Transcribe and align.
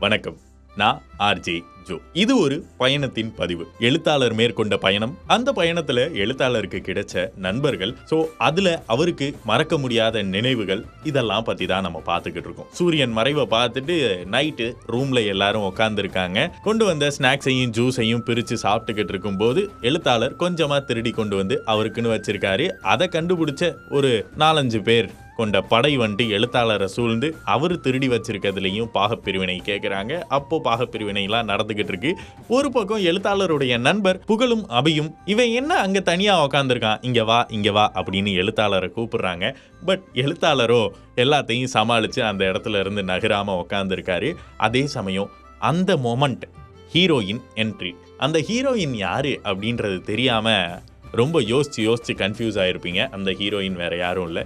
வணக்கம். 0.00 0.36
நான் 0.76 1.02
RJ 1.18 1.60
Joe. 1.84 1.96
இது 2.12 2.38
ஒரு 2.38 2.64
பயணத்தின் 2.78 3.34
பதிவு. 3.34 3.66
எழுத்தாளர் 3.78 4.34
மேற்கொண்ட 4.34 4.76
பயணம். 4.76 5.18
அந்த 5.26 5.52
பயணத்துல 5.52 6.12
எழுத்தாளருக்கு 6.12 6.78
கிடைச்ச 6.78 7.28
நண்பர்கள். 7.36 7.94
சோ 8.10 8.24
அதுல 8.38 8.82
அவருக்கு 8.86 9.36
மறக்க 9.44 9.78
முடியாத 9.78 10.22
நினைவுகள் 10.22 10.84
இதெல்லாம் 11.02 11.44
பத்தி 11.44 11.66
தான் 11.66 11.82
நம்ம 11.82 12.02
பார்த்துக்கிட்டு 12.06 12.48
இருக்கோம். 12.48 12.66
சூரியன் 12.72 13.10
மறைவை 13.10 13.46
பார்த்துட்டு 13.50 13.96
நைட்டு 14.30 14.74
ரூம்ல 14.88 15.26
எல்லாரும் 15.26 15.62
உட்காந்துருக்காங்க 15.62 16.50
கொண்டு 16.62 16.84
வந்த 16.84 17.12
ஸ்நாக்ஸையும் 17.18 17.74
ஜூஸையும் 17.78 18.26
பிரிச்சு 18.26 18.56
சாப்பிட்டுக்கிட்டு 18.62 19.08
இருக்கும்போது 19.08 19.70
எழுத்தாளர் 19.80 20.36
கொஞ்சமா 20.36 20.84
திருடி 20.84 21.10
கொண்டு 21.10 21.36
வந்து 21.36 21.62
அவருக்குன்னு 21.66 22.14
வச்சிருக்காரு. 22.16 22.68
அதை 22.68 23.08
கண்டுபிடிச்ச 23.12 23.74
ஒரு 23.90 24.26
நாலஞ்சு 24.38 24.82
பேர் 24.82 25.10
கொண்ட 25.40 25.60
படை 25.72 25.92
வந்துட்டு 26.02 26.34
எழுத்தாளரை 26.36 26.88
சூழ்ந்து 26.94 27.28
அவர் 27.54 27.74
திருடி 27.84 28.08
வச்சிருக்கிறதுலையும் 28.12 28.90
பாகப்பிரிவினை 28.96 29.56
கேட்குறாங்க 29.68 30.12
அப்போ 30.36 30.56
பாகப்பிரிவினைலாம் 30.68 31.48
நடந்துகிட்டு 31.52 31.92
இருக்கு. 31.92 32.12
ஒரு 32.56 32.68
பக்கம் 32.76 33.04
எழுத்தாளருடைய 33.10 33.74
நண்பர் 33.86 34.20
புகழும் 34.30 34.64
அபியும் 34.80 35.10
இவன் 35.32 35.52
என்ன 35.60 35.72
அங்கே 35.84 36.02
தனியாக 36.10 36.44
உக்காந்துருக்கான்? 36.46 37.00
இங்கே 37.08 37.24
வா 37.30 37.38
இங்கே 37.56 37.72
வா 37.78 37.86
அப்படின்னு 38.00 38.32
எழுத்தாளரை 38.42 38.90
கூப்பிடுறாங்க. 38.96 39.46
பட் 39.88 40.04
எழுத்தாளரோ 40.24 40.82
எல்லாத்தையும் 41.24 41.72
சமாளித்து 41.76 42.20
அந்த 42.30 42.42
இடத்துல 42.50 42.80
இருந்து 42.84 43.04
நகராமல் 43.12 43.60
உக்காந்துருக்காரு. 43.62 44.30
அதே 44.66 44.82
சமயம் 44.96 45.30
அந்த 45.70 45.90
மொமெண்ட் 46.06 46.46
ஹீரோயின் 46.94 47.42
என்ட்ரி 47.62 47.92
அந்த 48.24 48.38
ஹீரோயின் 48.48 48.94
யார் 49.06 49.32
அப்படின்றது 49.50 49.98
தெரியாமல் 50.08 50.78
ரொம்ப 51.20 51.36
யோசித்து 51.52 51.80
யோசித்து 51.86 52.12
கன்ஃபியூஸ் 52.22 52.58
ஆகிருப்பீங்க 52.62 53.02
அந்த 53.16 53.30
ஹீரோயின் 53.38 53.78
வேறு 53.82 53.96
யாரும் 54.02 54.26
இல்லை. 54.28 54.42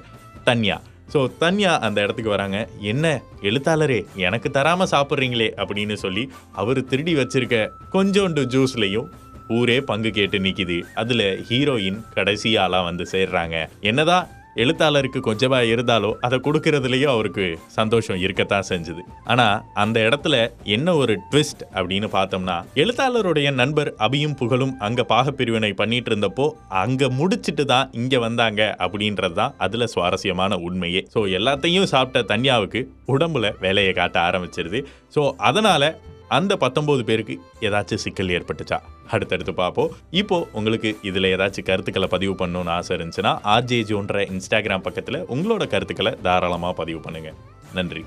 தன்யா. 0.47 0.77
ஸோ 1.13 1.31
தன்யா 1.41 1.79
அந்த 1.79 2.01
இடத்துக்கு 2.01 2.31
வராங்க. 2.31 2.69
என்ன 2.79 3.23
எழுத்தாளரே 3.43 4.07
எனக்கு 4.15 4.51
தராமல் 4.51 4.89
சாப்பிட்றீங்களே 4.91 5.49
அப்படின்னு 5.57 5.95
சொல்லி 5.95 6.31
அவர் 6.53 6.85
திருடி 6.85 7.15
வச்சிருக்க 7.17 7.69
கொஞ்சோண்டு 7.93 8.43
ஜூஸ்லையும் 8.55 9.11
ஊரே 9.49 9.81
பங்கு 9.81 10.11
கேட்டு 10.11 10.39
நிற்கிது 10.39 10.83
அதில் 10.95 11.45
ஹீரோயின் 11.49 11.99
கடைசி 12.15 12.57
வந்து 12.57 13.07
சேர்றாங்க. 13.13 13.69
என்னதான் 13.81 14.29
எழுத்தாளருக்கு 14.63 15.21
கொஞ்சமா 15.29 15.61
இருந்தாலோ 15.73 16.11
அதை 16.27 16.39
கொடுக்கறதுலயும் 16.47 17.13
அவருக்கு 17.15 17.47
சந்தோஷம் 17.79 18.21
இருக்கத்தான் 18.25 18.67
செஞ்சுது. 18.69 19.03
ஆனா 19.25 19.47
அந்த 19.75 20.01
இடத்துல 20.09 20.35
என்ன 20.77 20.95
ஒரு 21.03 21.17
ட்விஸ்ட் 21.31 21.65
அப்படின்னு 21.75 22.11
பார்த்தோம்னா 22.17 22.57
எழுத்தாளருடைய 22.75 23.51
நண்பர் 23.53 23.93
அபியும் 23.99 24.37
புகழும் 24.43 24.75
அங்க 24.79 25.07
பாகப்பிரிவினை 25.15 25.73
பண்ணிட்டு 25.75 26.11
இருந்தப்போ 26.15 26.49
அங்க 26.85 27.09
முடிச்சிட்டு 27.09 27.67
தான் 27.75 27.91
இங்க 27.93 28.19
வந்தாங்க 28.19 28.63
அப்படின்றது 28.79 29.33
தான் 29.33 29.55
அதுல 29.59 29.87
சுவாரஸ்யமான 29.87 30.59
உண்மையே. 30.69 31.03
ஸோ 31.15 31.21
எல்லாத்தையும் 31.39 31.91
சாப்பிட்ட 31.95 32.35
தன்யாவுக்கு 32.35 32.83
உடம்புல 33.09 33.53
வேலையை 33.61 33.93
காட்ட 33.93 34.19
ஆரம்பிச்சிருது. 34.31 34.81
ஸோ 35.15 35.23
அதனால 35.51 35.83
அந்த 36.29 36.57
பத்தொம்போது 36.61 37.03
பேருக்கு 37.03 37.41
ஏதாச்சும் 37.61 38.03
சிக்கல் 38.05 38.27
ஏற்பட்டுச்சா? 38.27 38.79
அடுத்தடுத்து 39.09 39.55
பார்ப்போம். 39.55 39.91
இப்போ 40.11 40.49
உங்களுக்கு 40.53 40.99
இதில் 41.03 41.37
ஏதாச்சும் 41.37 41.65
கருத்துக்களை 41.65 42.09
பதிவு 42.09 42.47
பண்ணணும்னு 42.47 42.69
ஆசை 42.69 42.97
இருந்துச்சுன்னா 42.97 43.39
ஆர்ஜேஜோன்ற 43.45 44.33
இன்ஸ்டாகிராம் 44.33 44.83
பக்கத்தில் 44.83 45.25
உங்களோட 45.25 45.67
கருத்துக்களை 45.67 46.13
தாராளமாக 46.23 46.75
பதிவு 46.75 47.01
பண்ணுங்கள் 47.01 47.35
நன்றி. 47.75 48.03